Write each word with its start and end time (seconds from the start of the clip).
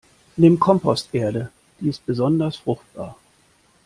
Nimm 0.35 0.57
Komposterde, 0.59 1.51
die 1.79 1.89
ist 1.89 2.03
besonders 2.07 2.55
fruchtbar. 2.55 3.17